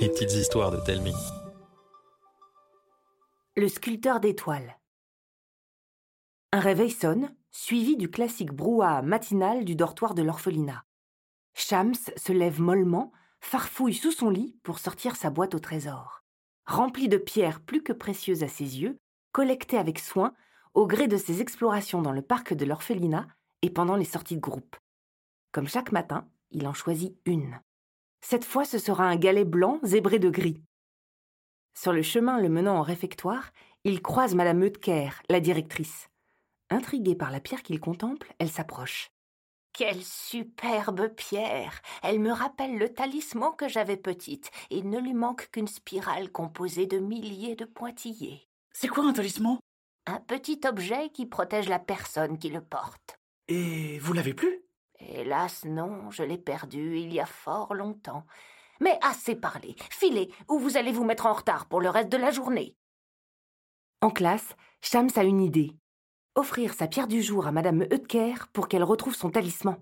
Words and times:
Les 0.00 0.08
petites 0.08 0.32
histoires 0.32 0.70
de 0.70 0.78
Telmi. 0.78 1.12
Le 3.54 3.68
sculpteur 3.68 4.20
d'étoiles. 4.20 4.78
Un 6.52 6.60
réveil 6.60 6.90
sonne, 6.90 7.34
suivi 7.50 7.98
du 7.98 8.10
classique 8.10 8.52
brouhaha 8.52 9.02
matinal 9.02 9.66
du 9.66 9.76
dortoir 9.76 10.14
de 10.14 10.22
l'orphelinat. 10.22 10.82
Shams 11.52 11.94
se 12.16 12.32
lève 12.32 12.58
mollement, 12.58 13.12
farfouille 13.40 13.92
sous 13.92 14.12
son 14.12 14.30
lit 14.30 14.56
pour 14.62 14.78
sortir 14.78 15.14
sa 15.14 15.28
boîte 15.28 15.54
au 15.54 15.58
trésor. 15.58 16.22
Remplie 16.64 17.08
de 17.08 17.18
pierres 17.18 17.60
plus 17.60 17.82
que 17.82 17.92
précieuses 17.92 18.44
à 18.44 18.48
ses 18.48 18.80
yeux, 18.80 18.96
collectées 19.32 19.78
avec 19.78 19.98
soin 19.98 20.32
au 20.72 20.86
gré 20.86 21.06
de 21.06 21.18
ses 21.18 21.42
explorations 21.42 22.00
dans 22.00 22.12
le 22.12 22.22
parc 22.22 22.54
de 22.54 22.64
l'orphelinat 22.64 23.26
et 23.60 23.68
pendant 23.68 23.96
les 23.96 24.06
sorties 24.06 24.36
de 24.36 24.40
groupe. 24.40 24.76
Comme 25.52 25.68
chaque 25.68 25.92
matin, 25.92 26.26
il 26.50 26.66
en 26.66 26.72
choisit 26.72 27.18
une. 27.26 27.60
Cette 28.20 28.44
fois, 28.44 28.64
ce 28.64 28.78
sera 28.78 29.04
un 29.04 29.16
galet 29.16 29.44
blanc 29.44 29.78
zébré 29.82 30.18
de 30.18 30.30
gris. 30.30 30.62
Sur 31.74 31.92
le 31.92 32.02
chemin 32.02 32.40
le 32.40 32.48
menant 32.48 32.80
au 32.80 32.82
réfectoire, 32.82 33.52
il 33.84 34.02
croise 34.02 34.34
Madame 34.34 34.62
Eutker, 34.64 35.10
la 35.28 35.40
directrice. 35.40 36.08
Intriguée 36.68 37.16
par 37.16 37.30
la 37.30 37.40
pierre 37.40 37.62
qu'il 37.62 37.80
contemple, 37.80 38.32
elle 38.38 38.50
s'approche. 38.50 39.10
Quelle 39.72 40.02
superbe 40.02 41.08
pierre 41.14 41.80
Elle 42.02 42.18
me 42.18 42.32
rappelle 42.32 42.76
le 42.76 42.92
talisman 42.92 43.54
que 43.56 43.68
j'avais 43.68 43.96
petite. 43.96 44.50
Il 44.70 44.90
ne 44.90 44.98
lui 44.98 45.14
manque 45.14 45.48
qu'une 45.50 45.68
spirale 45.68 46.30
composée 46.30 46.86
de 46.86 46.98
milliers 46.98 47.56
de 47.56 47.64
pointillés. 47.64 48.48
C'est 48.72 48.88
quoi 48.88 49.04
un 49.04 49.12
talisman? 49.12 49.58
Un 50.06 50.20
petit 50.20 50.60
objet 50.66 51.10
qui 51.10 51.26
protège 51.26 51.68
la 51.68 51.78
personne 51.78 52.38
qui 52.38 52.50
le 52.50 52.60
porte. 52.60 53.18
Et 53.48 53.98
vous 54.00 54.12
l'avez 54.12 54.34
plus? 54.34 54.64
Hélas, 55.00 55.64
non, 55.64 56.10
je 56.10 56.22
l'ai 56.22 56.38
perdu 56.38 56.98
il 56.98 57.12
y 57.12 57.20
a 57.20 57.26
fort 57.26 57.74
longtemps. 57.74 58.24
Mais 58.80 58.98
assez 59.02 59.34
parlé. 59.34 59.76
Filez, 59.90 60.32
ou 60.48 60.58
vous 60.58 60.76
allez 60.76 60.92
vous 60.92 61.04
mettre 61.04 61.26
en 61.26 61.32
retard 61.32 61.66
pour 61.66 61.80
le 61.80 61.90
reste 61.90 62.10
de 62.10 62.16
la 62.16 62.30
journée. 62.30 62.76
En 64.00 64.10
classe, 64.10 64.56
Shams 64.80 65.10
a 65.16 65.24
une 65.24 65.40
idée. 65.40 65.76
Offrir 66.34 66.72
sa 66.72 66.86
pierre 66.86 67.08
du 67.08 67.22
jour 67.22 67.46
à 67.46 67.52
Madame 67.52 67.82
Eutker 67.92 68.34
pour 68.52 68.68
qu'elle 68.68 68.84
retrouve 68.84 69.14
son 69.14 69.30
talisman. 69.30 69.76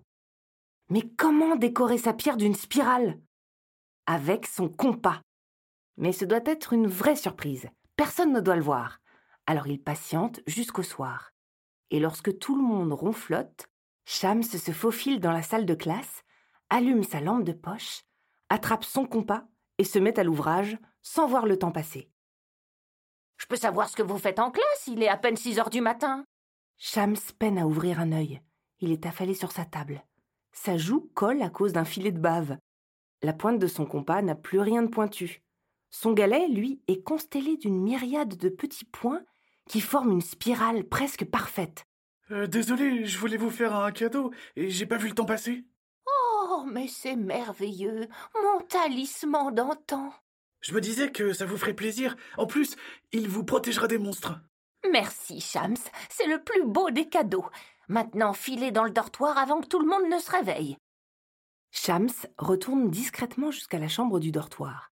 Mais 0.90 1.02
comment 1.02 1.56
décorer 1.56 1.98
sa 1.98 2.12
pierre 2.12 2.36
d'une 2.36 2.54
spirale? 2.54 3.20
Avec 4.06 4.46
son 4.46 4.68
compas. 4.68 5.20
Mais 5.96 6.12
ce 6.12 6.24
doit 6.24 6.40
être 6.46 6.72
une 6.72 6.86
vraie 6.86 7.16
surprise. 7.16 7.68
Personne 7.96 8.32
ne 8.32 8.40
doit 8.40 8.56
le 8.56 8.62
voir. 8.62 8.98
Alors 9.46 9.66
il 9.66 9.82
patiente 9.82 10.40
jusqu'au 10.46 10.82
soir. 10.82 11.32
Et 11.90 12.00
lorsque 12.00 12.38
tout 12.38 12.56
le 12.56 12.62
monde 12.62 12.92
ronflotte, 12.92 13.67
Shams 14.10 14.42
se 14.42 14.72
faufile 14.72 15.20
dans 15.20 15.32
la 15.32 15.42
salle 15.42 15.66
de 15.66 15.74
classe, 15.74 16.24
allume 16.70 17.02
sa 17.02 17.20
lampe 17.20 17.44
de 17.44 17.52
poche, 17.52 18.04
attrape 18.48 18.82
son 18.84 19.04
compas 19.04 19.44
et 19.76 19.84
se 19.84 19.98
met 19.98 20.18
à 20.18 20.24
l'ouvrage 20.24 20.78
sans 21.02 21.26
voir 21.26 21.44
le 21.44 21.58
temps 21.58 21.72
passer. 21.72 22.10
Je 23.36 23.44
peux 23.44 23.56
savoir 23.56 23.86
ce 23.90 23.96
que 23.96 24.02
vous 24.02 24.16
faites 24.16 24.38
en 24.38 24.50
classe 24.50 24.86
Il 24.86 25.02
est 25.02 25.10
à 25.10 25.18
peine 25.18 25.36
six 25.36 25.58
heures 25.58 25.68
du 25.68 25.82
matin. 25.82 26.24
Shams 26.78 27.18
peine 27.38 27.58
à 27.58 27.66
ouvrir 27.66 28.00
un 28.00 28.12
œil. 28.12 28.40
Il 28.80 28.92
est 28.92 29.04
affalé 29.04 29.34
sur 29.34 29.52
sa 29.52 29.66
table. 29.66 30.02
Sa 30.52 30.78
joue 30.78 31.10
colle 31.12 31.42
à 31.42 31.50
cause 31.50 31.74
d'un 31.74 31.84
filet 31.84 32.10
de 32.10 32.18
bave. 32.18 32.56
La 33.20 33.34
pointe 33.34 33.58
de 33.58 33.66
son 33.66 33.84
compas 33.84 34.22
n'a 34.22 34.34
plus 34.34 34.60
rien 34.60 34.80
de 34.82 34.88
pointu. 34.88 35.42
Son 35.90 36.14
galet, 36.14 36.48
lui, 36.48 36.80
est 36.88 37.02
constellé 37.02 37.58
d'une 37.58 37.82
myriade 37.82 38.38
de 38.38 38.48
petits 38.48 38.86
points 38.86 39.22
qui 39.68 39.82
forment 39.82 40.12
une 40.12 40.22
spirale 40.22 40.84
presque 40.84 41.26
parfaite. 41.26 41.84
Euh, 42.30 42.46
désolé, 42.46 43.06
je 43.06 43.18
voulais 43.18 43.36
vous 43.36 43.50
faire 43.50 43.74
un 43.74 43.90
cadeau 43.90 44.32
et 44.56 44.68
j'ai 44.70 44.86
pas 44.86 44.98
vu 44.98 45.08
le 45.08 45.14
temps 45.14 45.24
passer. 45.24 45.64
Oh, 46.06 46.64
mais 46.66 46.88
c'est 46.88 47.16
merveilleux, 47.16 48.08
mon 48.42 48.60
talisman 48.66 49.54
d'antan. 49.54 50.12
Je 50.60 50.74
me 50.74 50.80
disais 50.80 51.10
que 51.10 51.32
ça 51.32 51.46
vous 51.46 51.56
ferait 51.56 51.74
plaisir. 51.74 52.16
En 52.36 52.46
plus, 52.46 52.76
il 53.12 53.28
vous 53.28 53.44
protégera 53.44 53.86
des 53.86 53.98
monstres. 53.98 54.34
Merci, 54.90 55.40
Shams, 55.40 55.76
c'est 56.10 56.26
le 56.26 56.42
plus 56.42 56.64
beau 56.64 56.90
des 56.90 57.08
cadeaux. 57.08 57.46
Maintenant, 57.88 58.32
filez 58.32 58.70
dans 58.70 58.84
le 58.84 58.90
dortoir 58.90 59.38
avant 59.38 59.60
que 59.60 59.66
tout 59.66 59.80
le 59.80 59.88
monde 59.88 60.10
ne 60.10 60.18
se 60.18 60.30
réveille. 60.30 60.76
Shams 61.70 62.10
retourne 62.36 62.90
discrètement 62.90 63.50
jusqu'à 63.50 63.78
la 63.78 63.88
chambre 63.88 64.20
du 64.20 64.32
dortoir. 64.32 64.90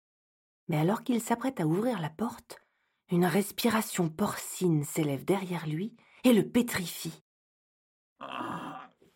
Mais 0.67 0.77
alors 0.77 1.03
qu'il 1.03 1.21
s'apprête 1.21 1.59
à 1.59 1.67
ouvrir 1.67 1.99
la 1.99 2.09
porte, 2.09 2.59
une 3.11 3.25
respiration 3.25 4.09
porcine 4.09 4.83
s'élève 4.83 5.25
derrière 5.25 5.67
lui 5.67 5.95
et 6.23 6.33
le 6.33 6.47
pétrifie. 6.47 7.23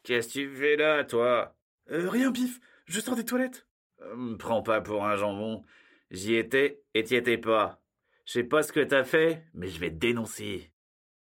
Qu'est-ce 0.03 0.27
que 0.27 0.33
tu 0.33 0.55
fais 0.55 0.75
là, 0.75 1.03
toi? 1.03 1.55
Euh, 1.89 2.09
rien, 2.09 2.31
pif, 2.31 2.59
je 2.85 2.99
sors 2.99 3.15
des 3.15 3.25
toilettes. 3.25 3.67
Euh, 4.01 4.15
Me 4.15 4.37
prends 4.37 4.61
pas 4.61 4.81
pour 4.81 5.05
un 5.05 5.15
jambon. 5.15 5.63
J'y 6.11 6.35
étais 6.35 6.83
et 6.93 7.03
t'y 7.03 7.15
étais 7.15 7.37
pas. 7.37 7.81
Je 8.25 8.33
sais 8.33 8.43
pas 8.43 8.63
ce 8.63 8.71
que 8.71 8.79
t'as 8.79 9.03
fait, 9.03 9.45
mais 9.53 9.67
je 9.67 9.79
vais 9.79 9.89
te 9.89 9.95
dénoncer. 9.95 10.71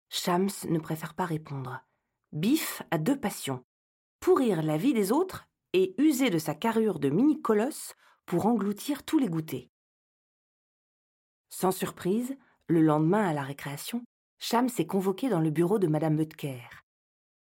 Shams 0.09 0.49
ne 0.69 0.79
préfère 0.79 1.13
pas 1.13 1.25
répondre. 1.25 1.81
Biff 2.31 2.81
a 2.91 2.97
deux 2.97 3.19
passions 3.19 3.63
pourrir 4.19 4.61
la 4.61 4.77
vie 4.77 4.93
des 4.93 5.11
autres 5.11 5.47
et 5.73 5.95
user 5.97 6.29
de 6.29 6.37
sa 6.37 6.55
carrure 6.55 6.99
de 6.99 7.09
mini-colosse 7.09 7.93
pour 8.25 8.45
engloutir 8.45 9.03
tous 9.03 9.19
les 9.19 9.29
goûters. 9.29 9.69
Sans 11.49 11.71
surprise, 11.71 12.35
le 12.67 12.81
lendemain 12.81 13.25
à 13.25 13.33
la 13.33 13.43
récréation, 13.43 14.03
Shams 14.39 14.69
est 14.77 14.85
convoqué 14.85 15.29
dans 15.29 15.39
le 15.39 15.49
bureau 15.49 15.79
de 15.79 15.87
Madame 15.87 16.15
Meutker. 16.15 16.59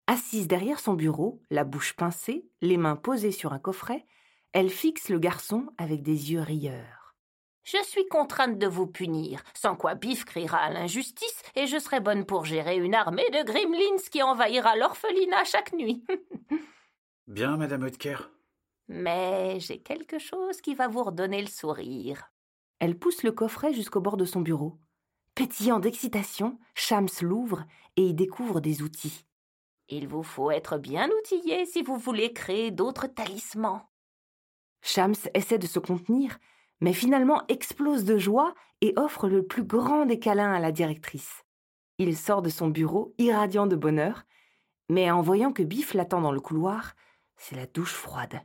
Assise 0.06 0.48
derrière 0.48 0.80
son 0.80 0.94
bureau, 0.94 1.40
la 1.50 1.64
bouche 1.64 1.94
pincée, 1.94 2.48
les 2.60 2.76
mains 2.76 2.96
posées 2.96 3.32
sur 3.32 3.52
un 3.52 3.58
coffret, 3.58 4.04
elle 4.52 4.70
fixe 4.70 5.08
le 5.08 5.18
garçon 5.18 5.66
avec 5.78 6.02
des 6.02 6.32
yeux 6.32 6.40
rieurs. 6.40 7.14
Je 7.64 7.78
suis 7.84 8.06
contrainte 8.08 8.58
de 8.58 8.66
vous 8.66 8.88
punir, 8.88 9.42
sans 9.54 9.76
quoi 9.76 9.94
Biff 9.94 10.24
criera 10.24 10.58
à 10.58 10.70
l'injustice 10.70 11.42
et 11.54 11.68
je 11.68 11.78
serai 11.78 12.00
bonne 12.00 12.26
pour 12.26 12.44
gérer 12.44 12.76
une 12.76 12.94
armée 12.94 13.28
de 13.30 13.44
gremlins 13.44 14.02
qui 14.10 14.22
envahira 14.22 14.76
l'orphelinat 14.76 15.44
chaque 15.44 15.72
nuit. 15.72 16.04
Bien, 17.28 17.56
Madame 17.56 17.84
Oetker. 17.84 18.30
Mais 18.88 19.60
j'ai 19.60 19.80
quelque 19.80 20.18
chose 20.18 20.60
qui 20.60 20.74
va 20.74 20.88
vous 20.88 21.04
redonner 21.04 21.40
le 21.40 21.48
sourire. 21.48 22.32
Elle 22.80 22.98
pousse 22.98 23.22
le 23.22 23.30
coffret 23.30 23.72
jusqu'au 23.72 24.00
bord 24.00 24.16
de 24.16 24.24
son 24.24 24.40
bureau. 24.40 24.80
Pétillant 25.36 25.78
d'excitation, 25.78 26.58
Shams 26.74 27.08
l'ouvre 27.22 27.64
et 27.96 28.08
y 28.08 28.12
découvre 28.12 28.60
des 28.60 28.82
outils. 28.82 29.24
Il 29.94 30.08
vous 30.08 30.22
faut 30.22 30.50
être 30.50 30.78
bien 30.78 31.10
outillé 31.10 31.66
si 31.66 31.82
vous 31.82 31.98
voulez 31.98 32.32
créer 32.32 32.70
d'autres 32.70 33.08
talismans. 33.08 33.90
Shams 34.80 35.28
essaie 35.34 35.58
de 35.58 35.66
se 35.66 35.78
contenir, 35.78 36.38
mais 36.80 36.94
finalement 36.94 37.42
explose 37.48 38.04
de 38.04 38.16
joie 38.16 38.54
et 38.80 38.94
offre 38.96 39.28
le 39.28 39.46
plus 39.46 39.64
grand 39.64 40.06
des 40.06 40.18
câlins 40.18 40.54
à 40.54 40.60
la 40.60 40.72
directrice. 40.72 41.44
Il 41.98 42.16
sort 42.16 42.40
de 42.40 42.48
son 42.48 42.68
bureau 42.68 43.14
irradiant 43.18 43.66
de 43.66 43.76
bonheur, 43.76 44.22
mais 44.88 45.10
en 45.10 45.20
voyant 45.20 45.52
que 45.52 45.62
Biff 45.62 45.92
l'attend 45.92 46.22
dans 46.22 46.32
le 46.32 46.40
couloir, 46.40 46.94
c'est 47.36 47.56
la 47.56 47.66
douche 47.66 47.92
froide. 47.92 48.40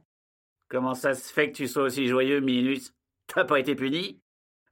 Comment 0.68 0.96
ça 0.96 1.14
se 1.14 1.32
fait 1.32 1.50
que 1.50 1.56
tu 1.56 1.70
sois 1.70 1.84
aussi 1.84 2.08
joyeux, 2.08 2.42
Minus? 2.42 2.94
T'as 3.26 3.46
pas 3.46 3.62
été 3.62 3.74
puni? 3.74 4.22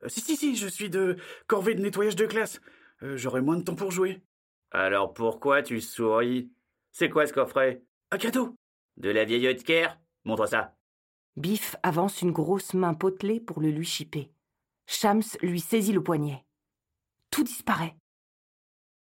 Euh, 0.03 0.09
si, 0.09 0.19
si, 0.19 0.35
si, 0.35 0.57
je 0.57 0.67
suis 0.67 0.89
de 0.89 1.15
corvée 1.47 1.73
de 1.73 1.81
nettoyage 1.81 2.17
de 2.17 2.25
classe. 2.25 2.59
Euh, 3.01 3.15
J'aurai 3.15 3.39
moins 3.39 3.55
de 3.55 3.63
temps 3.63 3.75
pour 3.75 3.91
jouer. 3.91 4.21
Alors 4.71 5.13
pourquoi 5.13 5.63
tu 5.63 5.79
souris? 5.79 6.51
C'est 6.97 7.09
quoi 7.09 7.27
ce 7.27 7.33
coffret? 7.33 7.83
Un 8.11 8.17
cadeau 8.17 8.55
De 8.95 9.09
la 9.09 9.25
vieille 9.25 9.47
Oetker 9.47 9.89
Montre 10.23 10.47
ça. 10.47 10.77
Biff 11.35 11.75
avance 11.83 12.21
une 12.21 12.31
grosse 12.31 12.73
main 12.73 12.93
potelée 12.93 13.41
pour 13.41 13.59
le 13.59 13.69
lui 13.69 13.85
chipper. 13.85 14.31
Shams 14.87 15.25
lui 15.41 15.59
saisit 15.59 15.91
le 15.91 16.01
poignet. 16.01 16.45
Tout 17.31 17.43
disparaît. 17.43 17.97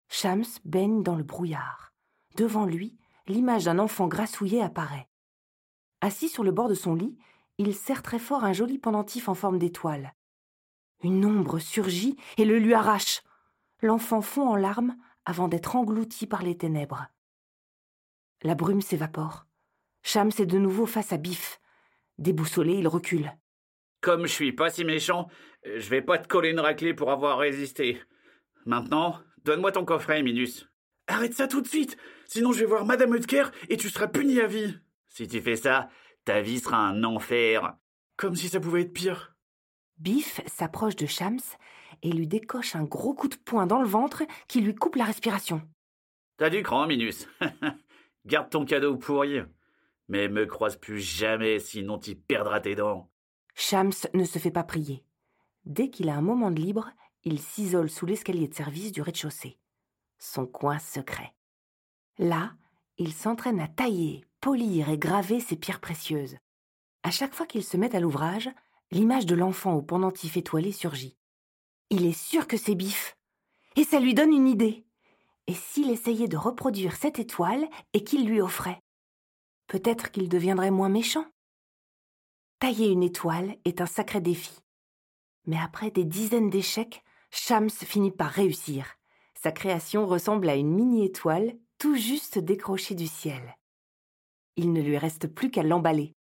Shams 0.09 0.44
baigne 0.66 1.03
dans 1.03 1.16
le 1.16 1.23
brouillard. 1.23 1.94
Devant 2.35 2.66
lui, 2.66 2.97
l'image 3.28 3.63
d'un 3.63 3.79
enfant 3.79 4.09
grassouillé 4.09 4.61
apparaît. 4.61 5.07
Assis 6.01 6.28
sur 6.28 6.44
le 6.44 6.51
bord 6.51 6.67
de 6.67 6.73
son 6.73 6.96
lit, 6.96 7.17
il 7.59 7.73
serre 7.73 8.03
très 8.03 8.20
fort 8.20 8.43
un 8.43 8.52
joli 8.52 8.78
pendentif 8.78 9.29
en 9.29 9.35
forme 9.35 9.58
d'étoile. 9.58 10.16
Une 11.02 11.23
ombre 11.23 11.59
surgit 11.59 12.17
et 12.35 12.43
le 12.43 12.59
lui 12.59 12.73
arrache. 12.73 13.22
L'enfant 13.81 14.22
fond 14.22 14.49
en 14.49 14.58
larmes 14.58 14.97
avant 15.23 15.47
d'être 15.47 15.78
englouti 15.78 16.28
par 16.28 16.43
les 16.43 16.58
ténèbres. 16.58 17.08
La 18.41 18.56
brume 18.56 18.82
s'évapore. 18.82 19.46
Shams 20.02 20.32
est 20.40 20.46
de 20.46 20.58
nouveau 20.58 20.86
face 20.86 21.12
à 21.12 21.18
Biff. 21.18 21.59
Déboussolé, 22.18 22.74
il 22.74 22.88
recule. 22.88 23.32
Comme 24.02 24.28
je 24.28 24.32
suis 24.32 24.53
pas 24.53 24.70
si 24.70 24.86
méchant, 24.86 25.28
je 25.66 25.90
vais 25.90 26.02
pas 26.02 26.18
te 26.18 26.28
coller 26.28 26.52
une 26.52 26.59
raclée 26.62 26.94
pour 26.94 27.12
avoir 27.12 27.38
résisté. 27.38 28.02
Maintenant, 28.66 29.20
donne-moi 29.44 29.74
ton 29.74 29.84
coffret, 29.84 30.24
Minus. 30.24 30.70
Arrête 31.08 31.34
ça 31.34 31.47
tout 31.47 31.59
de 31.62 31.68
suite 31.68 31.97
Sinon 32.28 32.52
je 32.53 32.59
vais 32.59 32.66
voir 32.68 32.86
Madame 32.86 33.14
Oetker 33.14 33.46
et 33.68 33.78
tu 33.78 33.90
seras 33.90 34.08
puni 34.08 34.40
à 34.40 34.46
vie 34.46 34.78
Si 35.08 35.28
tu 35.28 35.41
fais 35.41 35.56
ça, 35.56 35.90
ta 36.24 36.40
vie 36.41 36.59
sera 36.59 36.78
un 36.78 37.03
enfer. 37.03 37.74
Comme 38.16 38.36
si 38.36 38.47
ça 38.47 38.59
pouvait 38.59 38.82
être 38.82 38.94
pire. 38.94 39.36
Biff 39.97 40.40
s'approche 40.46 40.96
de 40.96 41.08
Shams 41.08 41.40
et 42.03 42.12
lui 42.12 42.28
décoche 42.28 42.76
un 42.76 42.84
gros 42.84 43.14
coup 43.16 43.28
de 43.28 43.36
poing 43.36 43.66
dans 43.66 43.82
le 43.82 43.88
ventre 43.88 44.24
qui 44.47 44.62
lui 44.62 44.76
coupe 44.76 44.96
la 44.96 45.03
respiration. 45.03 45.62
T'as 46.38 46.50
du 46.50 46.62
cran, 46.64 46.88
Minus. 46.88 47.28
Garde 48.25 48.49
ton 48.49 48.66
cadeau 48.66 48.97
pourri. 48.97 49.41
Mais 50.07 50.27
me 50.27 50.45
croise 50.45 50.75
plus 50.75 50.99
jamais, 50.99 51.59
sinon 51.59 51.99
t'y 51.99 52.16
perdras 52.16 52.61
tes 52.61 52.75
dents. 52.75 53.09
Shams 53.55 53.91
ne 54.13 54.23
se 54.23 54.39
fait 54.39 54.51
pas 54.51 54.63
prier. 54.63 55.03
Dès 55.66 55.89
qu'il 55.89 56.09
a 56.09 56.16
un 56.16 56.21
moment 56.21 56.51
de 56.51 56.59
libre, 56.59 56.89
il 57.23 57.39
s'isole 57.39 57.89
sous 57.89 58.05
l'escalier 58.05 58.47
de 58.47 58.55
service 58.55 58.91
du 58.91 59.01
rez-de-chaussée. 59.01 59.59
Son 60.17 60.45
coin 60.45 60.79
secret. 60.79 61.33
Là, 62.17 62.53
il 62.97 63.13
s'entraîne 63.13 63.59
à 63.59 63.67
tailler, 63.67 64.25
polir 64.41 64.89
et 64.89 64.97
graver 64.97 65.39
ses 65.39 65.55
pierres 65.55 65.79
précieuses. 65.79 66.37
À 67.03 67.11
chaque 67.11 67.33
fois 67.33 67.45
qu'il 67.45 67.63
se 67.63 67.77
met 67.77 67.95
à 67.95 67.99
l'ouvrage, 67.99 68.49
l'image 68.91 69.25
de 69.25 69.35
l'enfant 69.35 69.73
au 69.73 69.81
pendentif 69.81 70.37
étoilé 70.37 70.71
surgit. 70.71 71.17
Il 71.89 72.05
est 72.05 72.17
sûr 72.17 72.47
que 72.47 72.57
c'est 72.57 72.75
Bif. 72.75 73.17
Et 73.75 73.83
ça 73.83 73.99
lui 73.99 74.13
donne 74.13 74.33
une 74.33 74.47
idée. 74.47 74.85
Et 75.49 75.55
s'il 75.55 75.90
essayait 75.90 76.28
de 76.28 76.37
reproduire 76.37 76.96
cette 76.96 77.17
étoile 77.17 77.67
et 77.93 78.03
qu'il 78.03 78.28
lui 78.28 78.40
offrait 78.40 78.79
Peut-être 79.66 80.11
qu'il 80.11 80.29
deviendrait 80.29 80.69
moins 80.69 80.90
méchant. 80.90 81.25
Tailler 82.59 82.90
une 82.90 83.01
étoile 83.01 83.57
est 83.66 83.81
un 83.81 83.87
sacré 83.87 84.22
défi. 84.22 84.59
Mais 85.47 85.57
après 85.57 85.90
des 85.90 86.05
dizaines 86.05 86.51
d'échecs, 86.51 87.03
Shams 87.31 87.72
finit 87.72 88.11
par 88.11 88.29
réussir. 88.29 88.93
Sa 89.34 89.51
création 89.51 90.05
ressemble 90.05 90.49
à 90.49 90.55
une 90.55 90.72
mini-étoile 90.72 91.57
tout 91.79 91.95
juste 91.95 92.37
décrochée 92.37 92.93
du 92.93 93.07
ciel. 93.07 93.57
Il 94.55 94.72
ne 94.72 94.84
lui 94.84 94.99
reste 94.99 95.25
plus 95.25 95.49
qu'à 95.49 95.63
l'emballer. 95.63 96.13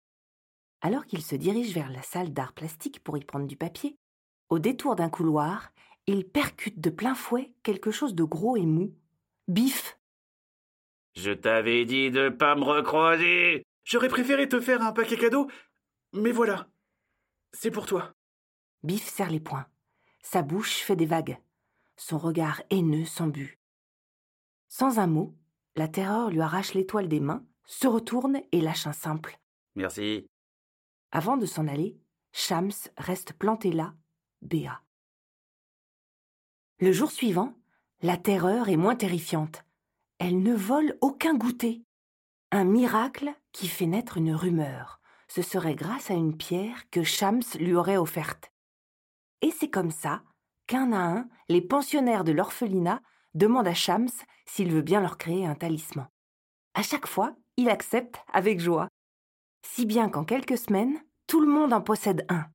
Alors 0.82 1.04
qu'il 1.04 1.24
se 1.24 1.34
dirige 1.34 1.74
vers 1.74 1.90
la 1.90 2.02
salle 2.02 2.32
d'art 2.32 2.52
plastique 2.52 3.02
pour 3.02 3.18
y 3.18 3.24
prendre 3.24 3.48
du 3.48 3.56
papier, 3.56 3.98
au 4.50 4.60
détour 4.60 4.94
d'un 4.94 5.10
couloir, 5.10 5.72
il 6.06 6.28
percute 6.28 6.78
de 6.78 6.90
plein 6.90 7.16
fouet 7.16 7.52
quelque 7.64 7.90
chose 7.90 8.14
de 8.14 8.22
gros 8.22 8.56
et 8.56 8.66
mou. 8.66 8.94
Bif 9.48 9.96
Je 11.14 11.30
t'avais 11.30 11.84
dit 11.84 12.10
de 12.10 12.30
pas 12.30 12.56
me 12.56 12.64
recroiser 12.64 13.64
J'aurais 13.84 14.08
préféré 14.08 14.48
te 14.48 14.60
faire 14.60 14.82
un 14.82 14.92
paquet 14.92 15.16
cadeau, 15.16 15.48
mais 16.12 16.32
voilà. 16.32 16.68
C'est 17.52 17.70
pour 17.70 17.86
toi. 17.86 18.12
Bif 18.82 19.08
serre 19.08 19.30
les 19.30 19.38
poings. 19.38 19.66
Sa 20.20 20.42
bouche 20.42 20.78
fait 20.78 20.96
des 20.96 21.06
vagues. 21.06 21.38
Son 21.96 22.18
regard 22.18 22.60
haineux 22.70 23.04
s'embue. 23.04 23.60
Sans 24.66 24.98
un 24.98 25.06
mot, 25.06 25.36
la 25.76 25.86
terreur 25.86 26.30
lui 26.30 26.40
arrache 26.40 26.74
l'étoile 26.74 27.08
des 27.08 27.20
mains, 27.20 27.46
se 27.66 27.86
retourne 27.86 28.42
et 28.50 28.60
lâche 28.60 28.88
un 28.88 28.92
simple. 28.92 29.38
Merci. 29.76 30.26
Avant 31.12 31.36
de 31.36 31.46
s'en 31.46 31.68
aller, 31.68 31.96
Shams 32.32 32.72
reste 32.98 33.32
planté 33.34 33.70
là, 33.70 33.94
béat. 34.42 34.82
Le 36.80 36.90
jour 36.90 37.12
suivant, 37.12 37.54
la 38.02 38.16
terreur 38.16 38.68
est 38.68 38.76
moins 38.76 38.96
terrifiante. 38.96 39.64
Elle 40.18 40.42
ne 40.42 40.54
vole 40.54 40.98
aucun 41.00 41.34
goûter. 41.34 41.82
Un 42.52 42.64
miracle 42.64 43.34
qui 43.52 43.68
fait 43.68 43.86
naître 43.86 44.18
une 44.18 44.34
rumeur. 44.34 45.00
Ce 45.28 45.42
serait 45.42 45.74
grâce 45.74 46.10
à 46.10 46.14
une 46.14 46.36
pierre 46.36 46.88
que 46.90 47.02
Shams 47.02 47.42
lui 47.58 47.74
aurait 47.74 47.96
offerte. 47.96 48.52
Et 49.42 49.50
c'est 49.50 49.70
comme 49.70 49.90
ça 49.90 50.22
qu'un 50.66 50.92
à 50.92 50.98
un, 50.98 51.28
les 51.48 51.62
pensionnaires 51.62 52.24
de 52.24 52.32
l'orphelinat 52.32 53.00
demandent 53.34 53.68
à 53.68 53.74
Shams 53.74 54.10
s'il 54.46 54.70
veut 54.70 54.82
bien 54.82 55.00
leur 55.00 55.18
créer 55.18 55.46
un 55.46 55.54
talisman. 55.54 56.08
À 56.74 56.82
chaque 56.82 57.06
fois, 57.06 57.34
il 57.56 57.70
accepte 57.70 58.16
avec 58.32 58.60
joie. 58.60 58.88
Si 59.62 59.86
bien 59.86 60.08
qu'en 60.08 60.24
quelques 60.24 60.58
semaines, 60.58 61.02
tout 61.26 61.40
le 61.40 61.46
monde 61.46 61.72
en 61.72 61.80
possède 61.80 62.26
un. 62.28 62.46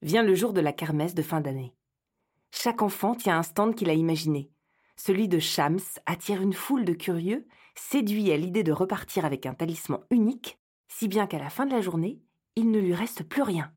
Vient 0.00 0.22
le 0.22 0.34
jour 0.34 0.52
de 0.52 0.60
la 0.60 0.72
kermesse 0.72 1.14
de 1.14 1.22
fin 1.22 1.40
d'année. 1.40 1.74
Chaque 2.52 2.82
enfant 2.82 3.14
tient 3.14 3.38
un 3.38 3.42
stand 3.42 3.74
qu'il 3.74 3.90
a 3.90 3.94
imaginé. 3.94 4.50
Celui 4.96 5.26
de 5.26 5.38
Shams 5.38 5.80
attire 6.06 6.42
une 6.42 6.52
foule 6.52 6.84
de 6.84 6.92
curieux, 6.92 7.48
séduit 7.74 8.30
à 8.30 8.36
l'idée 8.36 8.62
de 8.62 8.72
repartir 8.72 9.24
avec 9.24 9.46
un 9.46 9.54
talisman 9.54 10.04
unique, 10.10 10.58
si 10.88 11.08
bien 11.08 11.26
qu'à 11.26 11.38
la 11.38 11.50
fin 11.50 11.64
de 11.64 11.72
la 11.72 11.80
journée, 11.80 12.20
il 12.54 12.70
ne 12.70 12.78
lui 12.78 12.94
reste 12.94 13.22
plus 13.24 13.42
rien. 13.42 13.72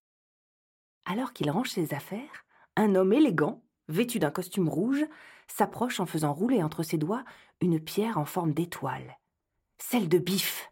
Alors 1.05 1.31
qu'il 1.31 1.49
range 1.49 1.69
ses 1.69 1.93
affaires, 1.93 2.45
un 2.75 2.95
homme 2.95 3.13
élégant, 3.13 3.63
vêtu 3.87 4.19
d'un 4.19 4.29
costume 4.29 4.67
rouge, 4.67 5.05
s'approche 5.47 5.99
en 6.01 6.05
faisant 6.05 6.33
rouler 6.33 6.61
entre 6.61 6.83
ses 6.83 6.97
doigts 6.97 7.23
une 7.61 7.79
pierre 7.79 8.17
en 8.17 8.25
forme 8.25 8.53
d'étoile. 8.53 9.17
Celle 9.77 10.09
de 10.09 10.17
Bif. 10.17 10.69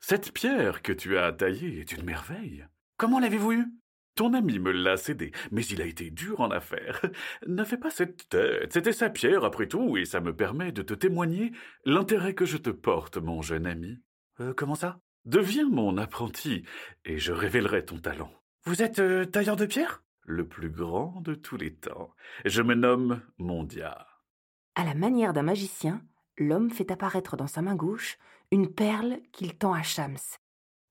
Cette 0.00 0.32
pierre 0.32 0.82
que 0.82 0.92
tu 0.92 1.16
as 1.16 1.32
taillée 1.32 1.80
est 1.80 1.92
une 1.92 2.04
merveille. 2.04 2.66
Comment 2.96 3.20
l'avez-vous 3.20 3.52
eue? 3.52 3.66
Ton 4.16 4.32
ami 4.32 4.58
me 4.58 4.72
l'a 4.72 4.96
cédée, 4.96 5.30
mais 5.52 5.62
il 5.66 5.82
a 5.82 5.84
été 5.84 6.10
dur 6.10 6.40
en 6.40 6.50
affaires. 6.50 7.02
Ne 7.46 7.64
fais 7.64 7.76
pas 7.76 7.90
cette 7.90 8.30
tête, 8.30 8.72
c'était 8.72 8.92
sa 8.92 9.10
pierre 9.10 9.44
après 9.44 9.68
tout, 9.68 9.98
et 9.98 10.06
ça 10.06 10.20
me 10.20 10.34
permet 10.34 10.72
de 10.72 10.80
te 10.80 10.94
témoigner 10.94 11.52
l'intérêt 11.84 12.34
que 12.34 12.46
je 12.46 12.56
te 12.56 12.70
porte, 12.70 13.18
mon 13.18 13.42
jeune 13.42 13.66
ami. 13.66 14.00
Euh, 14.40 14.54
comment 14.54 14.74
ça? 14.74 15.00
Deviens 15.26 15.68
mon 15.68 15.98
apprenti, 15.98 16.64
et 17.04 17.18
je 17.18 17.32
révélerai 17.32 17.84
ton 17.84 17.98
talent. 17.98 18.32
Vous 18.64 18.80
êtes 18.80 19.00
euh, 19.00 19.26
tailleur 19.26 19.56
de 19.56 19.66
pierre? 19.66 20.02
Le 20.22 20.48
plus 20.48 20.70
grand 20.70 21.20
de 21.20 21.34
tous 21.34 21.58
les 21.58 21.74
temps. 21.74 22.10
Je 22.46 22.62
me 22.62 22.74
nomme 22.74 23.20
Mondia. 23.36 24.06
À 24.76 24.84
la 24.84 24.94
manière 24.94 25.34
d'un 25.34 25.42
magicien, 25.42 26.02
l'homme 26.38 26.70
fait 26.70 26.90
apparaître 26.90 27.36
dans 27.36 27.46
sa 27.46 27.60
main 27.60 27.76
gauche 27.76 28.16
une 28.50 28.72
perle 28.72 29.18
qu'il 29.32 29.58
tend 29.58 29.74
à 29.74 29.82
Shams. 29.82 30.16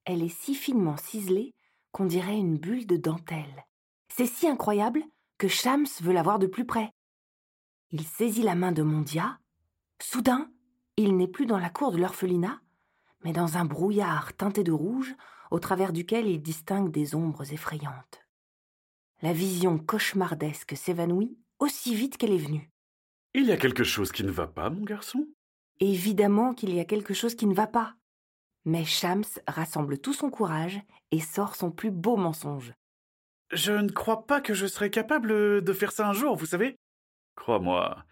Elle 0.05 0.21
est 0.21 0.29
si 0.29 0.53
finement 0.53 0.97
ciselée 0.97 1.54
qu'on 1.95 2.03
dirait 2.03 2.37
une 2.37 2.57
bulle 2.57 2.85
de 2.85 2.97
dentelle. 2.97 3.65
C'est 4.09 4.25
si 4.25 4.49
incroyable 4.49 5.01
que 5.37 5.47
Shams 5.47 5.87
veut 6.01 6.11
la 6.11 6.23
voir 6.23 6.39
de 6.39 6.45
plus 6.45 6.65
près. 6.65 6.91
Il 7.89 8.03
saisit 8.03 8.43
la 8.43 8.53
main 8.53 8.73
de 8.73 8.83
Mondia. 8.83 9.39
Soudain, 10.01 10.51
il 10.97 11.15
n'est 11.15 11.29
plus 11.29 11.45
dans 11.45 11.57
la 11.57 11.69
cour 11.69 11.93
de 11.93 11.97
l'orphelinat, 11.97 12.59
mais 13.23 13.31
dans 13.31 13.55
un 13.55 13.63
brouillard 13.63 14.33
teinté 14.33 14.65
de 14.65 14.73
rouge 14.73 15.15
au 15.51 15.59
travers 15.59 15.93
duquel 15.93 16.27
il 16.27 16.41
distingue 16.41 16.91
des 16.91 17.15
ombres 17.15 17.53
effrayantes. 17.53 18.27
La 19.21 19.31
vision 19.31 19.77
cauchemardesque 19.77 20.75
s'évanouit 20.75 21.37
aussi 21.59 21.95
vite 21.95 22.17
qu'elle 22.17 22.33
est 22.33 22.37
venue. 22.37 22.69
Il 23.33 23.45
y 23.45 23.53
a 23.53 23.57
quelque 23.57 23.85
chose 23.85 24.11
qui 24.11 24.25
ne 24.25 24.31
va 24.31 24.47
pas, 24.47 24.69
mon 24.69 24.83
garçon? 24.83 25.29
Évidemment 25.79 26.53
qu'il 26.53 26.75
y 26.75 26.81
a 26.81 26.85
quelque 26.85 27.13
chose 27.13 27.35
qui 27.35 27.45
ne 27.45 27.55
va 27.55 27.67
pas. 27.67 27.95
Mais 28.65 28.83
Shams 28.83 29.23
rassemble 29.47 29.99
tout 29.99 30.13
son 30.13 30.29
courage 30.29 30.79
et 31.11 31.19
sort 31.19 31.55
son 31.55 31.71
plus 31.71 31.91
beau 31.91 32.17
mensonge. 32.17 32.73
Je 33.51 33.71
ne 33.71 33.89
crois 33.89 34.25
pas 34.25 34.41
que 34.41 34.53
je 34.53 34.65
serais 34.65 34.89
capable 34.89 35.63
de 35.63 35.73
faire 35.73 35.91
ça 35.91 36.09
un 36.09 36.13
jour, 36.13 36.35
vous 36.35 36.47
savez. 36.47 36.75
Crois-moi, 37.35 38.03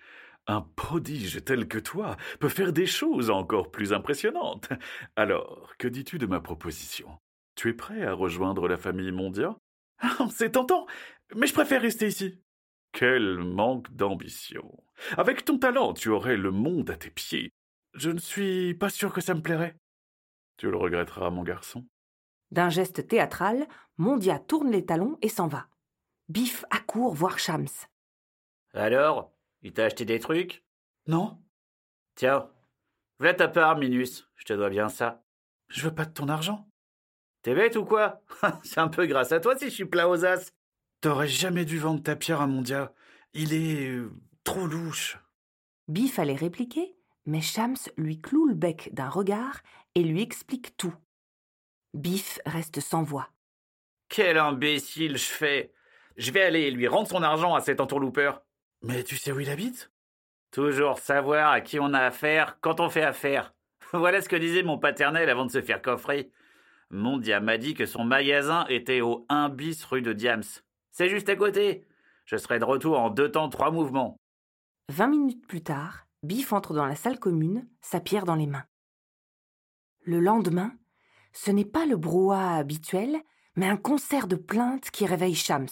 un 0.48 0.62
prodige 0.62 1.44
tel 1.44 1.68
que 1.68 1.80
toi 1.80 2.18
peut 2.40 2.50
faire 2.50 2.72
des 2.72 2.86
choses 2.86 3.30
encore 3.30 3.72
plus 3.72 3.94
impressionnantes. 3.94 4.70
Alors, 5.16 5.74
que 5.80 5.88
dis-tu 5.88 6.18
de 6.20 6.28
ma 6.28 6.40
proposition? 6.40 7.18
Tu 7.56 7.70
es 7.70 7.74
prêt 7.74 8.04
à 8.04 8.14
rejoindre 8.14 8.68
la 8.68 8.78
famille 8.78 9.12
Mondia? 9.12 9.58
Ah, 10.00 10.28
C'est 10.32 10.52
tentant, 10.52 10.86
mais 11.36 11.48
je 11.48 11.54
préfère 11.54 11.82
rester 11.82 12.08
ici. 12.08 12.42
Quel 12.92 13.40
manque 13.40 13.92
d'ambition. 13.92 14.84
Avec 15.18 15.46
ton 15.46 15.58
talent, 15.58 15.94
tu 15.94 16.10
aurais 16.10 16.38
le 16.38 16.52
monde 16.52 16.92
à 16.92 16.96
tes 16.96 17.10
pieds. 17.10 17.52
Je 17.96 18.12
ne 18.12 18.20
suis 18.20 18.76
pas 18.76 18.90
sûr 18.90 19.14
que 19.14 19.22
ça 19.22 19.34
me 19.34 19.42
plairait. 19.42 19.76
Tu 20.58 20.70
le 20.70 20.78
regretteras, 20.78 21.30
mon 21.30 21.44
garçon. 21.44 21.86
D'un 22.52 22.70
geste 22.70 23.08
théâtral, 23.08 23.68
Mondia 23.98 24.40
tourne 24.40 24.72
les 24.72 24.86
talons 24.86 25.18
et 25.22 25.30
s'en 25.30 25.48
va. 25.48 25.68
Biff 26.30 26.66
accourt 26.70 27.14
voir 27.14 27.40
Shams. 27.40 27.68
Alors, 28.74 29.32
il 29.62 29.74
t'a 29.74 29.86
acheté 29.86 30.06
des 30.06 30.20
trucs? 30.20 30.64
Non. 31.08 31.40
Tiens, 32.16 32.50
voilà 33.20 33.34
ta 33.34 33.48
part, 33.48 33.78
Minus. 33.78 34.28
Je 34.36 34.46
te 34.46 34.54
dois 34.54 34.70
bien 34.70 34.90
ça. 34.90 35.24
Je 35.70 35.84
veux 35.84 35.94
pas 35.94 36.06
de 36.06 36.12
ton 36.14 36.28
argent. 36.28 36.68
T'es 37.42 37.56
bête 37.56 37.76
ou 37.76 37.86
quoi? 37.86 38.22
C'est 38.64 38.80
un 38.80 38.88
peu 38.88 39.06
grâce 39.06 39.32
à 39.32 39.40
toi 39.40 39.58
si 39.58 39.66
je 39.66 39.74
suis 39.74 39.86
plat 39.86 40.10
aux 40.10 40.26
as. 40.26 40.52
T'aurais 41.02 41.28
jamais 41.28 41.66
dû 41.66 41.78
vendre 41.80 42.04
ta 42.04 42.16
pierre 42.16 42.42
à 42.42 42.48
Mondia. 42.48 42.94
Il 43.34 43.54
est 43.54 43.88
euh, 43.88 44.12
trop 44.44 44.68
louche. 44.68 45.18
Biff 45.88 46.20
allait 46.20 46.36
répliquer, 46.36 46.96
mais 47.26 47.42
Shams 47.42 47.76
lui 47.98 48.20
cloue 48.20 48.46
le 48.46 48.56
bec 48.56 48.90
d'un 48.94 49.10
regard 49.10 49.62
et 49.96 50.04
lui 50.04 50.22
explique 50.22 50.76
tout. 50.78 50.94
Biff 51.94 52.40
reste 52.46 52.80
sans 52.80 53.04
voix. 53.04 53.30
Quel 54.10 54.38
imbécile 54.38 55.18
je 55.18 55.26
fais 55.30 55.74
Je 56.18 56.32
vais 56.32 56.44
aller 56.44 56.72
lui 56.72 56.88
rendre 56.88 57.08
son 57.08 57.24
argent 57.24 57.56
à 57.56 57.62
cet 57.62 57.80
entourloupeur. 57.80 58.44
Mais 58.82 59.04
tu 59.04 59.18
sais 59.18 59.32
où 59.32 59.40
il 59.40 59.50
habite? 59.50 59.92
Toujours 60.52 61.00
savoir 61.00 61.52
à 61.52 61.62
qui 61.62 61.80
on 61.80 61.94
a 61.94 62.02
affaire 62.02 62.60
quand 62.62 62.80
on 62.80 62.90
fait 62.90 63.04
affaire. 63.04 63.54
Voilà 63.94 64.22
ce 64.22 64.30
que 64.30 64.36
disait 64.36 64.64
mon 64.64 64.80
paternel 64.80 65.30
avant 65.30 65.46
de 65.46 65.52
se 65.52 65.62
faire 65.62 65.82
coffrer. 65.82 66.32
Mondia 66.90 67.40
m'a 67.40 67.58
dit 67.58 67.74
que 67.74 67.86
son 67.86 68.04
magasin 68.04 68.66
était 68.70 69.02
au 69.02 69.26
1 69.30 69.50
bis 69.50 69.84
rue 69.86 70.02
de 70.02 70.14
Diams. 70.14 70.44
C'est 70.92 71.10
juste 71.10 71.30
à 71.30 71.36
côté. 71.36 71.86
Je 72.26 72.38
serai 72.38 72.60
de 72.60 72.66
retour 72.66 73.00
en 73.00 73.10
deux 73.10 73.32
temps, 73.32 73.50
trois 73.50 73.72
mouvements. 73.72 74.18
Vingt 74.90 75.08
minutes 75.08 75.48
plus 75.48 75.64
tard, 75.64 76.06
Biff 76.24 76.54
entre 76.54 76.74
dans 76.74 76.86
la 76.86 76.96
salle 76.96 77.20
commune, 77.20 77.68
sa 77.82 78.00
pierre 78.00 78.26
dans 78.26 78.36
les 78.36 78.48
mains. 78.48 78.66
Le 80.06 80.20
lendemain, 80.20 80.74
ce 81.32 81.50
n'est 81.50 81.66
pas 81.66 81.86
le 81.86 81.96
brouhaha 81.96 82.58
habituel, 82.58 83.22
mais 83.56 83.68
un 83.68 83.78
concert 83.78 84.28
de 84.28 84.36
plaintes 84.36 84.92
qui 84.92 85.06
réveille 85.06 85.36
Shams. 85.36 85.68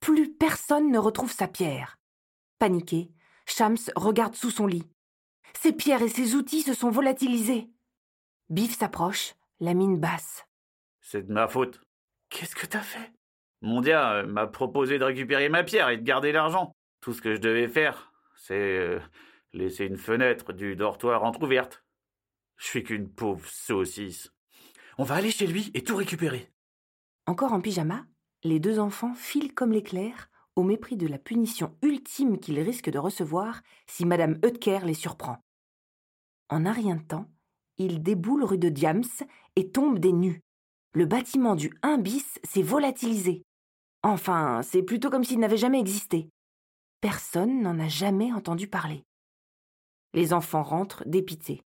Plus 0.00 0.32
personne 0.32 0.90
ne 0.90 0.98
retrouve 0.98 1.32
sa 1.32 1.46
pierre. 1.46 1.98
Paniqué, 2.58 3.10
Shams 3.46 3.76
regarde 3.96 4.34
sous 4.34 4.50
son 4.50 4.66
lit. 4.66 4.88
Ses 5.60 5.72
pierres 5.72 6.02
et 6.02 6.08
ses 6.08 6.34
outils 6.34 6.62
se 6.62 6.72
sont 6.72 6.90
volatilisés. 6.90 7.68
Biff 8.48 8.78
s'approche, 8.78 9.34
la 9.60 9.74
mine 9.74 9.98
basse. 9.98 10.46
C'est 11.00 11.26
de 11.26 11.32
ma 11.32 11.46
faute. 11.46 11.80
Qu'est-ce 12.30 12.56
que 12.56 12.66
t'as 12.66 12.80
fait? 12.80 13.12
Mondia 13.60 14.12
euh, 14.14 14.26
m'a 14.26 14.46
proposé 14.46 14.98
de 14.98 15.04
récupérer 15.04 15.48
ma 15.48 15.64
pierre 15.64 15.90
et 15.90 15.98
de 15.98 16.02
garder 16.02 16.32
l'argent. 16.32 16.74
Tout 17.00 17.12
ce 17.12 17.22
que 17.22 17.34
je 17.34 17.40
devais 17.40 17.68
faire, 17.68 18.12
c'est 18.36 18.54
euh, 18.54 19.00
laisser 19.52 19.84
une 19.84 19.98
fenêtre 19.98 20.52
du 20.52 20.76
dortoir 20.76 21.24
entr'ouverte. 21.24 21.84
Je 22.56 22.66
suis 22.66 22.84
qu'une 22.84 23.08
pauvre 23.08 23.46
saucisse. 23.48 24.30
On 24.98 25.04
va 25.04 25.16
aller 25.16 25.30
chez 25.30 25.46
lui 25.46 25.70
et 25.74 25.82
tout 25.82 25.96
récupérer. 25.96 26.50
Encore 27.26 27.52
en 27.52 27.60
pyjama, 27.60 28.06
les 28.42 28.60
deux 28.60 28.78
enfants 28.78 29.14
filent 29.14 29.54
comme 29.54 29.72
l'éclair, 29.72 30.30
au 30.56 30.62
mépris 30.62 30.96
de 30.96 31.06
la 31.06 31.18
punition 31.18 31.76
ultime 31.82 32.38
qu'ils 32.38 32.60
risquent 32.60 32.90
de 32.90 32.98
recevoir 32.98 33.62
si 33.86 34.04
Madame 34.04 34.38
Eutker 34.44 34.80
les 34.84 34.94
surprend. 34.94 35.38
En 36.48 36.66
un 36.66 36.72
rien 36.72 36.96
de 36.96 37.02
temps, 37.02 37.28
ils 37.78 38.02
déboulent 38.02 38.44
rue 38.44 38.58
de 38.58 38.68
Diams 38.68 39.02
et 39.56 39.70
tombent 39.70 39.98
des 39.98 40.12
nues. 40.12 40.40
Le 40.92 41.06
bâtiment 41.06 41.56
du 41.56 41.72
1 41.82 41.98
bis 41.98 42.38
s'est 42.44 42.62
volatilisé. 42.62 43.42
Enfin, 44.02 44.60
c'est 44.62 44.82
plutôt 44.82 45.10
comme 45.10 45.24
s'il 45.24 45.40
n'avait 45.40 45.56
jamais 45.56 45.80
existé. 45.80 46.28
Personne 47.00 47.62
n'en 47.62 47.80
a 47.80 47.88
jamais 47.88 48.32
entendu 48.32 48.68
parler. 48.68 49.02
Les 50.12 50.32
enfants 50.32 50.62
rentrent 50.62 51.02
dépités. 51.06 51.62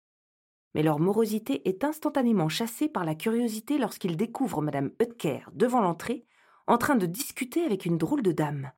Mais 0.77 0.83
leur 0.83 0.99
morosité 0.99 1.67
est 1.67 1.83
instantanément 1.83 2.49
chassée 2.49 2.87
par 2.87 3.03
la 3.03 3.15
curiosité 3.15 3.79
lorsqu'ils 3.79 4.15
découvrent 4.15 4.61
Madame 4.61 4.91
Eutker 5.01 5.39
devant 5.53 5.81
l'entrée, 5.81 6.23
en 6.67 6.77
train 6.77 6.95
de 6.95 7.07
discuter 7.07 7.63
avec 7.63 7.85
une 7.85 7.97
drôle 7.97 8.21
de 8.21 8.31
dame. 8.31 8.71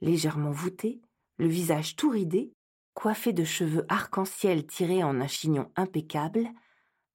Légèrement 0.00 0.52
voûtée, 0.52 1.00
le 1.38 1.48
visage 1.48 1.96
tout 1.96 2.10
ridé, 2.10 2.52
coiffée 2.92 3.32
de 3.32 3.42
cheveux 3.42 3.84
arc-en-ciel 3.88 4.64
tirés 4.64 5.02
en 5.02 5.20
un 5.20 5.26
chignon 5.26 5.72
impeccable, 5.74 6.46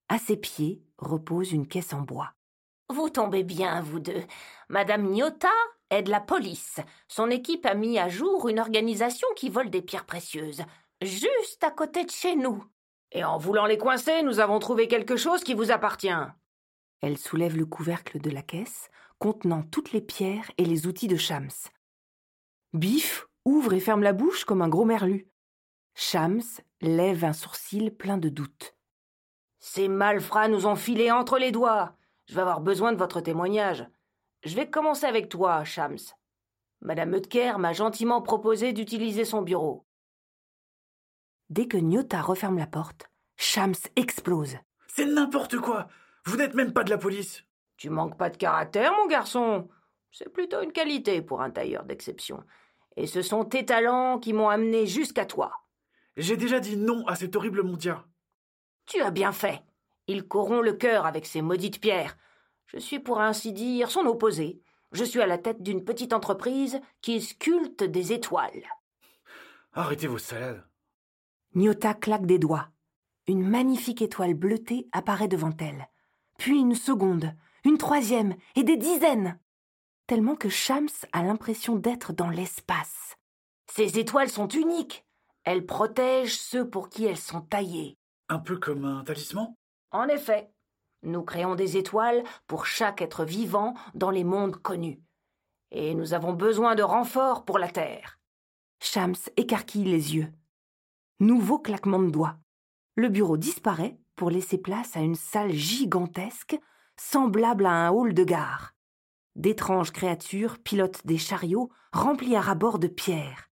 à 0.10 0.20
ses 0.20 0.36
pieds 0.36 0.84
repose 0.98 1.54
une 1.54 1.70
caisse 1.70 1.94
en 1.94 2.02
bois. 2.02 2.34
Vous 2.90 3.10
tombez 3.10 3.46
bien, 3.46 3.82
vous 3.82 4.02
deux. 4.02 4.26
Madame 4.68 5.16
est 5.92 6.04
de 6.04 6.12
la 6.12 6.20
police. 6.20 6.82
Son 7.08 7.30
équipe 7.30 7.66
a 7.66 7.74
mis 7.74 7.98
à 7.98 8.10
jour 8.10 8.50
une 8.50 8.60
organisation 8.60 9.30
qui 9.38 9.50
vole 9.50 9.70
des 9.70 9.82
pierres 9.82 10.06
précieuses, 10.06 10.64
juste 11.02 11.64
à 11.64 11.72
côté 11.72 12.04
de 12.04 12.12
chez 12.12 12.36
nous. 12.36 12.62
Et 13.12 13.24
en 13.24 13.38
voulant 13.38 13.66
les 13.66 13.78
coincer, 13.78 14.22
nous 14.22 14.40
avons 14.40 14.60
trouvé 14.60 14.88
quelque 14.88 15.18
chose 15.18 15.44
qui 15.44 15.54
vous 15.54 15.72
appartient. 15.72 16.10
Elle 17.02 17.18
soulève 17.18 17.58
le 17.58 17.66
couvercle 17.66 18.20
de 18.20 18.30
la 18.30 18.42
caisse, 18.42 18.90
contenant 19.18 19.64
toutes 19.64 19.92
les 19.92 20.02
pierres 20.02 20.52
et 20.58 20.66
les 20.66 20.86
outils 20.86 21.08
de 21.08 21.16
Shams. 21.16 21.50
Biff 22.74 23.28
ouvre 23.46 23.74
et 23.74 23.80
ferme 23.80 24.04
la 24.04 24.14
bouche 24.14 24.46
comme 24.46 24.62
un 24.62 24.70
gros 24.70 24.86
merlu. 24.86 25.28
Shams 25.96 26.42
lève 26.82 27.26
un 27.26 27.34
sourcil 27.34 27.92
plein 27.92 28.18
de 28.18 28.30
doute. 28.30 28.76
Ces 29.60 29.88
malfrats 29.88 30.48
nous 30.48 30.68
ont 30.68 30.76
filé 30.76 31.12
entre 31.12 31.38
les 31.38 31.52
doigts. 31.52 31.96
Je 32.28 32.36
vais 32.36 32.42
avoir 32.42 32.62
besoin 32.62 32.94
de 32.94 32.98
votre 32.98 33.22
témoignage. 33.22 33.86
Je 34.44 34.56
vais 34.56 34.70
commencer 34.70 35.06
avec 35.06 35.30
toi, 35.30 35.64
Shams. 35.66 35.98
Madame 36.82 37.16
Eutker 37.16 37.58
m'a 37.58 37.74
gentiment 37.74 38.22
proposé 38.22 38.72
d'utiliser 38.72 39.26
son 39.26 39.42
bureau. 39.42 39.86
Dès 41.50 41.68
que 41.68 41.78
Nyota 41.78 42.22
referme 42.22 42.60
la 42.60 42.68
porte, 42.68 43.10
Shams 43.36 43.74
explose. 43.96 44.58
C'est 44.88 45.06
n'importe 45.06 45.58
quoi 45.58 45.88
Vous 46.26 46.38
n'êtes 46.38 46.54
même 46.54 46.74
pas 46.74 46.84
de 46.84 46.92
la 46.92 47.00
police 47.00 47.44
Tu 47.76 47.90
manques 47.90 48.18
pas 48.18 48.30
de 48.30 48.38
caractère, 48.38 48.94
mon 48.94 49.08
garçon. 49.08 49.68
C'est 50.12 50.32
plutôt 50.32 50.62
une 50.62 50.72
qualité 50.72 51.24
pour 51.24 51.42
un 51.42 51.50
tailleur 51.50 51.86
d'exception. 51.86 52.44
Et 52.98 53.08
ce 53.08 53.24
sont 53.24 53.46
tes 53.46 53.66
talents 53.66 54.20
qui 54.20 54.32
m'ont 54.34 54.50
amené 54.50 54.86
jusqu'à 54.86 55.26
toi. 55.26 55.52
J'ai 56.18 56.38
déjà 56.38 56.60
dit 56.60 56.78
non 56.78 57.06
à 57.08 57.16
cet 57.16 57.36
horrible 57.36 57.64
mondia. 57.64 58.06
Tu 58.86 59.02
as 59.02 59.12
bien 59.12 59.32
fait. 59.32 59.64
Il 60.06 60.28
corrompt 60.28 60.64
le 60.64 60.74
cœur 60.74 61.08
avec 61.08 61.26
ses 61.26 61.42
maudites 61.42 61.82
pierres. 61.82 62.16
Je 62.68 62.78
suis 62.78 63.00
pour 63.00 63.22
ainsi 63.22 63.54
dire 63.54 63.90
son 63.90 64.06
opposé. 64.06 64.62
Je 64.92 65.04
suis 65.04 65.22
à 65.22 65.28
la 65.28 65.40
tête 65.40 65.64
d'une 65.64 65.84
petite 65.84 66.14
entreprise 66.14 66.80
qui 67.02 67.22
sculpte 67.22 67.84
des 67.84 68.14
étoiles. 68.14 68.64
Arrêtez 69.74 70.08
vos 70.08 70.18
salades. 70.20 70.64
Nyota 71.56 71.94
claque 71.94 72.26
des 72.26 72.40
doigts. 72.40 72.70
Une 73.28 73.48
magnifique 73.48 74.02
étoile 74.02 74.34
bleutée 74.34 74.88
apparaît 74.92 75.28
devant 75.28 75.56
elle. 75.60 75.90
Puis 76.38 76.60
une 76.60 76.76
seconde, 76.76 77.34
une 77.66 77.78
troisième 77.78 78.36
et 78.56 78.64
des 78.64 78.78
dizaines. 78.78 79.40
Tellement 80.08 80.36
que 80.36 80.50
Shams 80.50 80.90
a 81.12 81.24
l'impression 81.24 81.76
d'être 81.76 82.14
dans 82.14 82.30
l'espace. 82.30 83.18
Ces 83.72 84.00
étoiles 84.00 84.30
sont 84.30 84.48
uniques. 84.48 85.06
Elles 85.44 85.66
protègent 85.66 86.38
ceux 86.38 86.70
pour 86.70 86.90
qui 86.90 87.06
elles 87.06 87.18
sont 87.18 87.42
taillées. 87.42 87.98
Un 88.30 88.40
peu 88.40 88.58
comme 88.58 88.86
un 88.86 89.04
talisman? 89.04 89.54
En 89.92 90.08
effet, 90.08 90.52
nous 91.02 91.24
créons 91.24 91.56
des 91.56 91.78
étoiles 91.78 92.24
pour 92.48 92.66
chaque 92.66 93.02
être 93.02 93.26
vivant 93.26 93.74
dans 93.96 94.12
les 94.12 94.24
mondes 94.24 94.58
connus. 94.58 95.02
Et 95.72 95.96
nous 95.96 96.14
avons 96.14 96.34
besoin 96.34 96.76
de 96.76 96.84
renforts 96.84 97.46
pour 97.46 97.58
la 97.58 97.70
Terre. 97.70 98.20
Shams 98.82 99.16
écarquille 99.38 99.86
les 99.86 100.16
yeux. 100.16 100.32
Nouveau 101.22 101.60
claquement 101.60 102.00
de 102.00 102.10
doigts. 102.10 102.38
Le 102.96 103.10
bureau 103.10 103.36
disparaît 103.36 104.00
pour 104.16 104.30
laisser 104.30 104.58
place 104.58 104.96
à 104.96 105.02
une 105.02 105.16
salle 105.16 105.52
gigantesque, 105.52 106.58
semblable 106.96 107.66
à 107.66 107.72
un 107.72 107.90
hall 107.90 108.14
de 108.14 108.24
gare. 108.24 108.74
D'étranges 109.36 109.92
créatures 109.92 110.60
pilotent 110.60 111.06
des 111.06 111.18
chariots 111.18 111.70
remplis 111.92 112.38
à 112.38 112.42
ras-bord 112.42 112.80
de 112.80 112.88
pierres. 112.88 113.50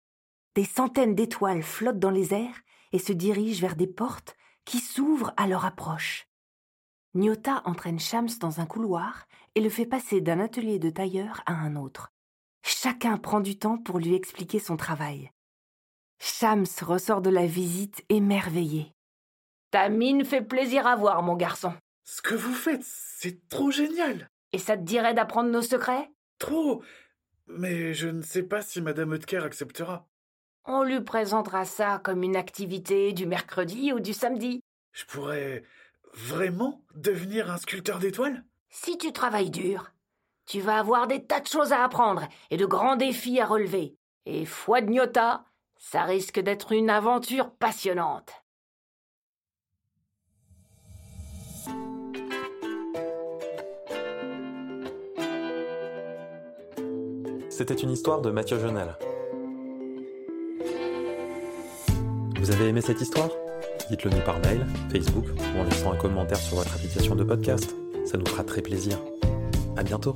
Des 0.54 0.64
centaines 0.64 1.16
d'étoiles 1.16 1.64
flottent 1.64 1.98
dans 1.98 2.10
les 2.10 2.32
airs 2.34 2.60
et 2.92 3.00
se 3.00 3.12
dirigent 3.12 3.60
vers 3.60 3.76
des 3.76 3.88
portes 3.88 4.36
qui 4.64 4.78
s'ouvrent 4.78 5.34
à 5.36 5.48
leur 5.48 5.64
approche. 5.64 6.28
Nyota 7.14 7.62
entraîne 7.64 7.98
Shams 7.98 8.38
dans 8.40 8.60
un 8.60 8.66
couloir 8.66 9.26
et 9.56 9.60
le 9.60 9.70
fait 9.70 9.86
passer 9.86 10.20
d'un 10.20 10.38
atelier 10.38 10.78
de 10.78 10.90
tailleur 10.90 11.42
à 11.46 11.54
un 11.54 11.74
autre. 11.74 12.12
Chacun 12.62 13.16
prend 13.16 13.40
du 13.40 13.58
temps 13.58 13.78
pour 13.78 13.98
lui 13.98 14.14
expliquer 14.14 14.58
son 14.60 14.76
travail. 14.76 15.32
Shams 16.18 16.66
ressort 16.82 17.20
de 17.20 17.30
la 17.30 17.46
visite 17.46 18.04
émerveillé. 18.08 18.92
Ta 19.70 19.88
mine 19.88 20.24
fait 20.24 20.42
plaisir 20.42 20.86
à 20.86 20.96
voir, 20.96 21.22
mon 21.22 21.34
garçon. 21.34 21.74
Ce 22.04 22.22
que 22.22 22.34
vous 22.34 22.54
faites, 22.54 22.84
c'est 22.84 23.48
trop 23.48 23.70
génial. 23.70 24.28
Et 24.52 24.58
ça 24.58 24.76
te 24.76 24.82
dirait 24.82 25.14
d'apprendre 25.14 25.50
nos 25.50 25.62
secrets? 25.62 26.10
Trop. 26.38 26.82
Mais 27.46 27.94
je 27.94 28.08
ne 28.08 28.22
sais 28.22 28.42
pas 28.42 28.62
si 28.62 28.80
Madame 28.80 29.14
Eutker 29.14 29.44
acceptera. 29.44 30.06
On 30.64 30.82
lui 30.82 31.00
présentera 31.00 31.64
ça 31.64 32.00
comme 32.02 32.22
une 32.22 32.36
activité 32.36 33.12
du 33.12 33.26
mercredi 33.26 33.92
ou 33.92 34.00
du 34.00 34.12
samedi. 34.12 34.60
Je 34.92 35.04
pourrais 35.04 35.62
vraiment 36.14 36.82
devenir 36.94 37.50
un 37.50 37.58
sculpteur 37.58 37.98
d'étoiles? 37.98 38.44
Si 38.70 38.98
tu 38.98 39.12
travailles 39.12 39.50
dur, 39.50 39.92
tu 40.46 40.60
vas 40.60 40.78
avoir 40.78 41.06
des 41.06 41.24
tas 41.24 41.40
de 41.40 41.46
choses 41.46 41.72
à 41.72 41.84
apprendre 41.84 42.26
et 42.50 42.56
de 42.56 42.66
grands 42.66 42.96
défis 42.96 43.40
à 43.40 43.46
relever. 43.46 43.96
Et 44.24 44.44
foi 44.44 44.80
de 44.80 44.90
gnota, 44.90 45.44
ça 45.78 46.04
risque 46.04 46.40
d'être 46.40 46.72
une 46.72 46.90
aventure 46.90 47.50
passionnante. 47.50 48.32
C'était 57.48 57.74
une 57.74 57.90
histoire 57.90 58.20
de 58.20 58.30
Mathieu 58.30 58.58
Jonel. 58.58 58.96
Vous 62.38 62.50
avez 62.50 62.68
aimé 62.68 62.82
cette 62.82 63.00
histoire? 63.00 63.30
Dites-le 63.88 64.10
nous 64.10 64.20
par 64.20 64.38
mail, 64.40 64.66
Facebook 64.92 65.24
ou 65.26 65.60
en 65.60 65.64
laissant 65.64 65.92
un 65.92 65.96
commentaire 65.96 66.36
sur 66.36 66.56
votre 66.56 66.74
application 66.74 67.16
de 67.16 67.24
podcast. 67.24 67.74
Ça 68.04 68.18
nous 68.18 68.26
fera 68.26 68.44
très 68.44 68.60
plaisir. 68.60 68.98
À 69.76 69.82
bientôt 69.82 70.14